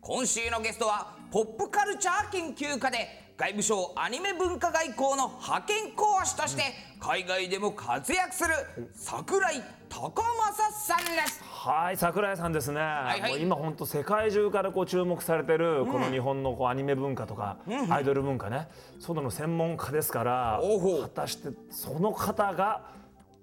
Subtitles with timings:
[0.00, 6.62] 今週のゲストはポップカルチャー研究家で外務省アニメ文化外交の派遣講師として
[7.00, 8.50] 海外でも活躍する
[8.94, 11.42] 桜井高政さんです。
[11.44, 13.30] はい桜井さんですね、いはい。
[13.30, 17.58] もう今本当世界中からこう注目されてるこの日本のこうアニメ文化とか、
[17.90, 18.68] アイドル文化ね。
[18.98, 22.97] その専門家ですから果たしてその方が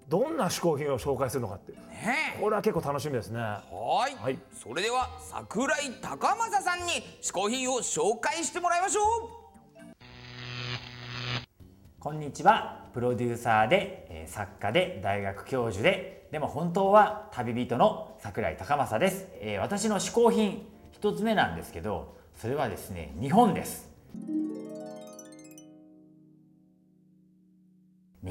[0.07, 1.77] どんな嗜好品を紹介するのかっていう。
[1.77, 2.41] ねえ。
[2.41, 3.39] これは結構楽しみですね。
[3.39, 3.61] は
[4.09, 4.15] い。
[4.21, 4.37] はい。
[4.53, 9.45] それでは桜井高政さんに嗜好品を紹介してもらいましょう。
[11.99, 12.85] こんにちは。
[12.93, 23.89] プロデューサーでえー作家で大学教授ででも本当は旅人の桜井高政です、えー私の嗜好品一つ目なんですけどそれはですね日本です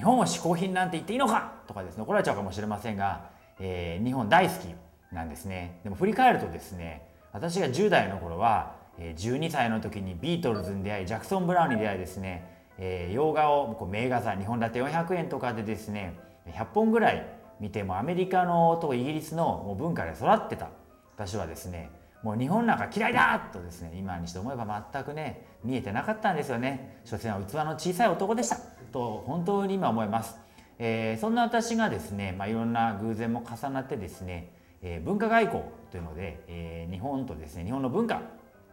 [0.04, 1.52] 日本を嗜好品なんて言っていいのか？
[1.66, 4.66] とかですね怒られちゃうかもしれませんが、えー日本大好き
[5.14, 5.80] なんですね。
[5.82, 16.12] でも振り返るとですね私が10代の頃は12歳の時にビートルズに出会いジャクソン・ブラウンに出会いですね、えー洋画をこう名画座2本立て400円とかでですね
[16.48, 17.26] 100本ぐらい
[17.58, 20.68] 見てもアメリカのとイギリスの文化で育ってた
[21.16, 21.88] 私はですね
[22.24, 27.00] もう日本なんか嫌いだとですね今にして思えば全くね見えてなかったんですよね。
[27.04, 28.56] 所詮は器の小さい男でした
[28.92, 30.36] と本当に今思います、
[30.78, 38.22] えーそんな私がですね、まあ、いろんな偶然も重なってですね、えー文化外交というので、えー日本とですね日本の文化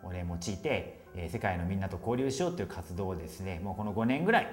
[0.04, 4.48] をね用いて、え世界のみんなと交流しようという活動をですねもうこの5年ぐらい、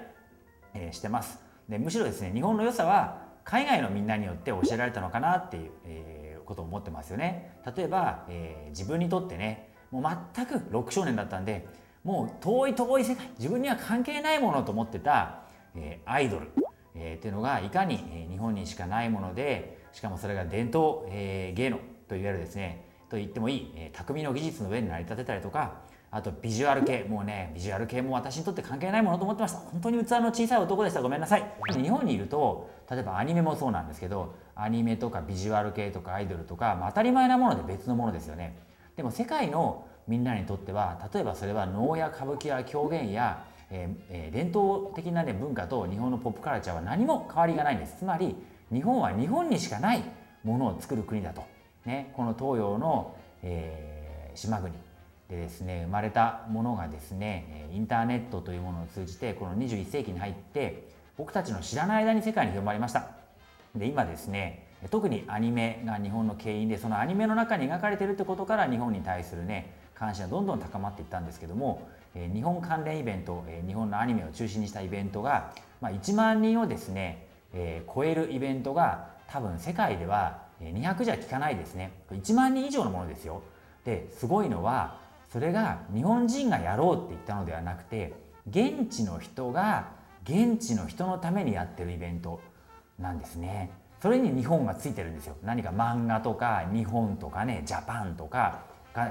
[0.74, 1.38] えしてます。
[1.68, 6.17] でむしろですね日本の良さは海外のみんなによって教えられたのかなっていう、えー
[6.48, 7.52] ことを思ってますよね。
[7.76, 10.02] 例えば、えー自分にとってねもう
[10.34, 11.66] 全くロック少年だったんで
[12.04, 15.42] もう遠い遠い世界自分には関係ないものと思ってた、
[15.74, 16.48] えーアイドル、
[16.94, 21.78] えーっていうのがいかに、えー日本にしかないものでしかもそれが伝統、えー芸能
[22.08, 29.58] といわゆるですねと言ってもいい、えー匠の技術の上に成り立てたりとかあとビジュアル系もうねビジュアル系も私にとって関係ないものと思ってました。
[29.58, 31.02] 本当に器の小さい男でした。
[31.02, 31.44] ごめんなさい。
[31.70, 38.58] 日本にいると例えばアニメもそうなんですけどアニメとかビジュアル系とかアイドルとか、まあ、当たり前なもので別のものですよね。
[38.96, 47.98] でも世界のみんなにとっては例えばそれは能や歌舞伎や狂言や、えー伝統的な、ね、文化と日本のポップカルチャーは何も変わりがないんです。
[47.98, 48.34] つまり
[48.72, 50.02] 日本は日本にしかない
[50.44, 51.42] ものを作る国だと、
[51.84, 53.98] ね、この東洋の、えー
[54.38, 54.72] 島国
[55.28, 63.17] でですね生まれたものがですねインターネットというものを通じてこの21世紀に入って僕たちの知らない間に世界に広まりました。
[63.74, 81.90] で今ですね特にアニメが日本の牽引でそのアニメの中に描かれてるってことから日本に対するね関心がどんどん高まっていったんですけども、日本関連イベント、日本のアニメを中心にしたイベントが、まあ、1万人をですね、えー超えるイベントが多分世界では200じゃ効かないですね。
[82.12, 83.42] 1万人以上のものですよ。
[83.84, 85.00] ですごいのは
[85.32, 88.12] それが日本人がやろうって言ったのではなくて
[88.48, 89.88] 現地の人が
[90.24, 92.40] 現地の人のためにやってるイベント。
[92.98, 93.70] なんですね。
[94.00, 95.36] それに日本がついてるんですよ。
[95.42, 98.60] 何か漫画とか日本とかねジャパンとか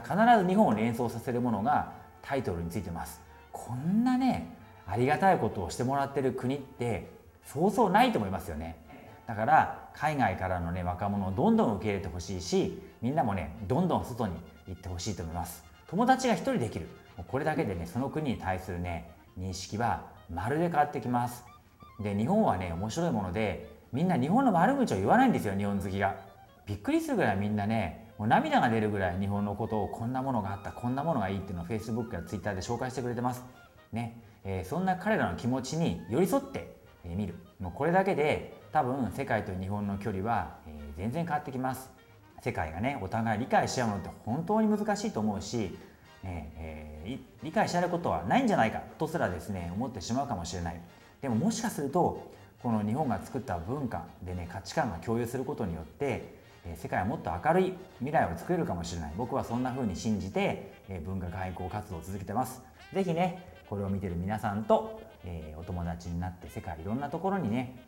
[0.03, 3.21] 必ず日本を連想させるものがタイトルについてます。
[3.51, 4.55] こんなね
[4.85, 7.09] ありがたいことをしてもらってる国って
[7.45, 8.77] そうそうないと思いますよね。
[9.25, 14.35] だから海外からのね若者をどんどん受け入れてほしいしみんなもねどんどん外に
[14.67, 15.65] 行ってほしいと思います。
[15.87, 16.87] 友達が一人できる。
[17.27, 21.43] これだけでねその国に対するね認識はまるで変わってきます。
[21.99, 26.15] で日本はね面白いものでみんな日本の悪口を言わないんですよ日本好きが。
[26.65, 33.43] びっくりするぐらいみんなねもう涙が出るぐらい日本のことをこんなものがあったこんなものがいいっていうのを Facebook や Twitter で紹介してくれてます。
[33.93, 36.75] ね、えーそんな彼らの気持ちに寄り添って
[37.05, 37.35] えー見る。
[37.59, 41.91] もうこれだけで多分世界と日本の距離は、えー全然変わってきます。
[42.41, 45.77] 世界がねお互い理解し合うのって本当に難しいと思うし、
[46.23, 50.81] ねえー理解し合えることはないんじゃないかとすらですね思ってしまうかもしれない。
[51.21, 52.31] でももしかすると
[52.61, 56.35] この日本が作った文化でね価値観が共有することによって
[56.75, 59.13] 世界はもっと明るい未来を作れるかもしれない。
[59.17, 60.73] 僕はそんな風に信じて、
[61.05, 62.61] 文化外交活動を続けてます。
[62.93, 67.79] 是非ねこれを見てる皆さんと、えーお友達になって世界いろんなところにね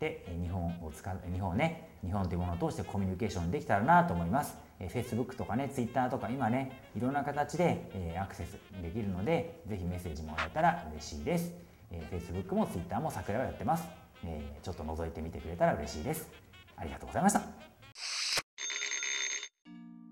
[0.00, 11.52] で日本を使う日本ね日本というものを通してコミュニケーションできたらなと思います、えー、Facebook とかね Twitter とか今ねいろんな形で、えーアクセスできるのでぜひメッセージもらえたら嬉しいです、
[11.90, 13.84] えー Facebook も Twitter も桜はやってます、
[14.26, 16.28] えーちょっと覗いてみてくれたら嬉しいです。
[16.76, 17.42] ありがとうございました。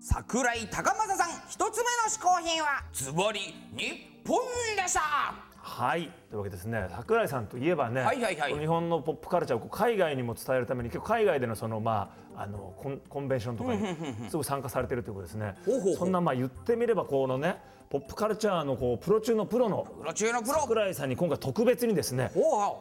[0.01, 3.39] 桜井高政さん一つ目の嗜好品はズバリ
[3.75, 4.39] 日本
[4.81, 6.09] でしたはい。
[6.29, 6.87] というわけですね。
[6.91, 8.57] 桜井さんといえばね、はいはいはい。
[8.57, 13.95] 日本のポップカルチャーを海外にも伝えるために結構海外でのそのまああのコンコンベンションとかに
[14.29, 15.55] すごい参加されてるということですね。
[15.97, 17.57] そんなまあ言ってみればこのね
[17.89, 20.53] ポップカルチャーのこうプロ中のプロのプロ中のプロ。
[20.61, 22.31] 桜井さんに今回特別にですね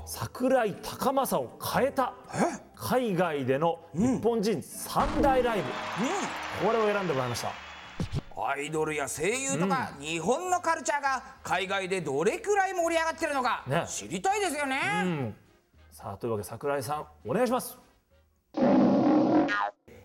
[0.06, 2.14] 桜井高政を変えた
[2.74, 5.64] 海外での日本人三大ライブ、
[6.66, 7.52] これを選んでもらいました。
[8.36, 13.84] アイドルや声優とか、日本のカルチャーが海外でどれくらい盛り上がってるのか、ね。
[13.88, 15.32] 知りたいですよね、
[15.92, 17.78] さあというわけで桜井さんお願いします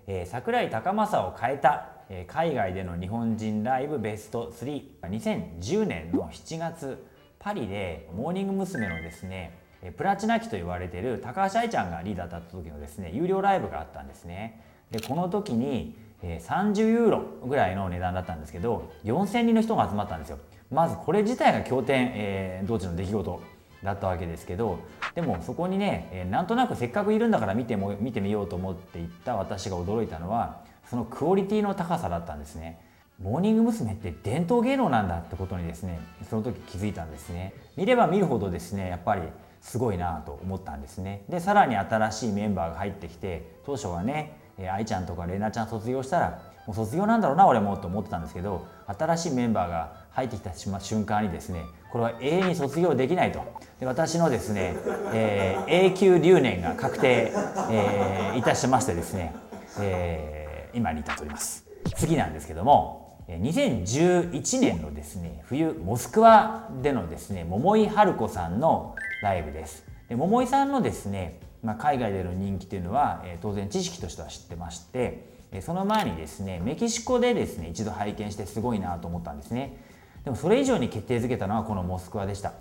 [0.08, 7.06] えー桜井高政を変えた、えー海外での日本人ライブベスト32010年の7月
[7.40, 8.88] パリでモーニング娘。
[8.88, 9.58] のですね
[9.96, 14.62] プラチナ期と言われている高橋愛ちゃんがリーダーだった時のですね有料ライブがあったんですね。
[14.92, 20.40] でこの時に、えー30ユーロぐらいの値段だったんですけど4000人の人が集まったんですよ。
[20.72, 23.42] まずこれ自体が経典、えー同時の出来事。
[23.84, 24.80] だったわけですけど
[25.16, 32.80] でもそこにね、えーなんとなくせっかくいるんだから見ても見てみようと思って行った私が驚いたのはそのクオリティの高さだったんですね
[33.22, 33.94] モーニング娘。
[33.94, 36.00] って伝統芸能なんだってことにですね
[36.30, 39.24] その時気づいたんですね見れば見るほどですねやっぱり
[39.62, 44.38] すごいなと思ったんですねでさらに新しいメンバーが入ってきて当初はね
[44.72, 53.42] 愛ちゃんとか玲奈ちゃん卒業したらもう卒業なんだろうな俺もと思ってたんですけど新しいメンバーが入ってきた瞬間にですねこれは永遠に卒業できないと。
[53.80, 54.76] で私のですね、
[55.14, 57.32] えー永久留年が確定、
[57.72, 59.34] えーいたしましてですね、
[59.80, 61.66] えー今に至っております。
[61.96, 69.84] 次なんですけどもえー2011年のですね冬モスクワでのですね桃井春子さんのライブです。
[70.10, 79.78] で桃井さんのですね、まあ、海外での人気というのは、えー当然知識としては知ってましてえーその前にですねメキシコでですね一度拝見してすごいなと思ったんですね。
[80.24, 82.54] でもそれ以上に決定づけたのはこのモスクワでした。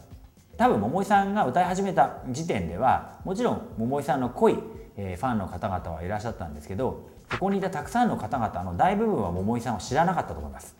[0.56, 4.58] 多分桃井さんが歌い始めた時点ではもちろん桃井さんの濃い、
[4.96, 10.74] えファンの方々はいらっしゃったんですけどそこにいたたくさんの方々の大部分は桃井さんを知らなかったと思います。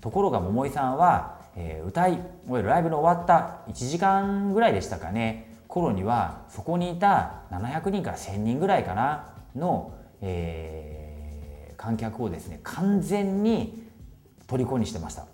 [0.00, 5.56] ところが桃井さんは、え歌い終えるライブの終わった1時間ぐらいでしたかね。
[5.66, 10.98] 頃にはそこにいた700人から1000人ぐらいかなの、えー
[11.78, 13.84] 観客をですね完全に
[14.48, 15.26] 虜にしてました。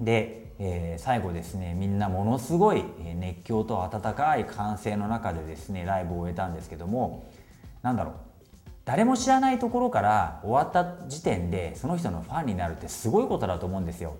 [0.00, 2.82] で、えー最後ですねみんなものすごい
[3.16, 7.30] 熱狂と温かい歓声の中でですねライブを終えたんですけども
[7.82, 8.14] なんだろう
[8.86, 14.16] 誰も知らないところから終わった時点でその人のファンになるってすごいことだと思うんですよ。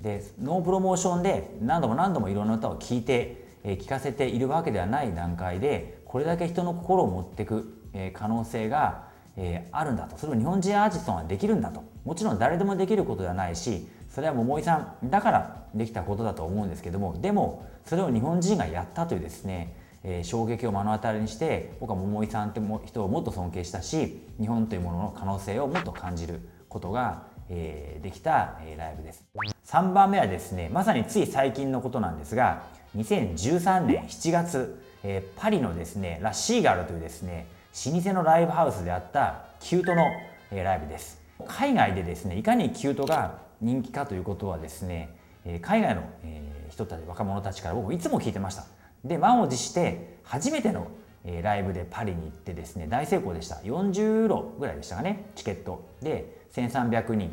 [0.00, 13.86] でノープロモーションで何度も何度もいろんな歌を聴いて、えーかせているわけではない段階でこれだけ人の心を持っていく、えー可能性が、えーあるんだとそれを日本人アーティストができるんだともちろん誰でもできることではないし
[14.16, 29.22] それは桃井さんだからできたことだと思うんですけどもでもそれを日本人がやったというですねえー衝撃を目の当たりにして僕は桃井さんっても人をもっと尊敬したし日本というものの可能性をもっと感じることが、えーできた、えーライブです。
[29.66, 32.62] 3番目はですねまさについ最近のことなんですが
[32.96, 37.48] 2013年7月、えーパリのですねラ・シーガルというですね
[37.92, 40.06] 老舗のライブハウスであったキュートの、
[40.52, 41.20] えーライブです。
[41.46, 48.64] 海外でですねいかにキュートが人気かということはですねえ海外の、え人たち若者たちから僕いつも聞いてました。
[49.04, 50.88] で満を持して初めての、
[51.24, 53.56] えライブでパリに行ってですね大成功でした。
[53.56, 55.88] 40ユーロぐらいでしたかねチケット。
[56.02, 57.30] で1300人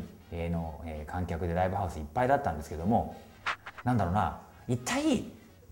[0.52, 3.16] の、え観客でライブハウスいっぱいだったんですけども
[3.82, 4.38] なんだろうな
[4.68, 5.24] 一体い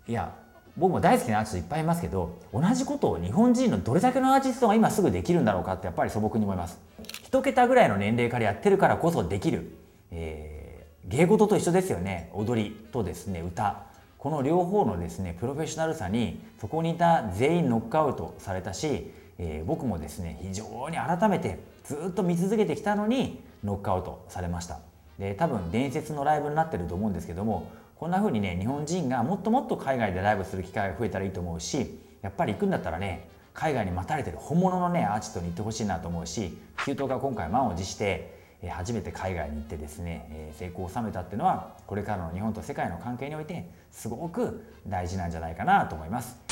[0.08, 0.34] や
[0.76, 6.80] 僕も大好きなアーティストいっぱいいますけど同じことを日本人のどれだけのアーティストが今すぐできるんだろうかってやっぱり素朴に思います。
[7.22, 9.81] 一桁ぐらいの年齢からやってるからこそできる、
[10.12, 12.30] えー芸事と一緒ですよね。
[12.32, 13.82] 踊りとですね歌。
[14.18, 24.78] この両方のですねプロフェッショナルさにそこにいた全員ノックアウトされたし、えー僕もですね非常に改めてずっと見続けてきたのにノックアウトされました。
[25.18, 46.51] で多分伝説のライブになってると思うんですけどもこんな風にね日本人がもっともっと海外でライブする機会が増えたらいいと思うしやっぱり行くんだったらね海外に待たれてる本物のねアーティストに行ってほしいなと思うしキュートが今回満を持して初めて海外に行ってですね、成功を収めたっていうのはこれからの日本と世界の関係においてすごく大事なんじゃないかなと思います。